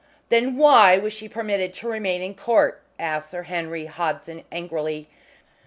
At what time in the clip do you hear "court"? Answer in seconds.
2.33-2.81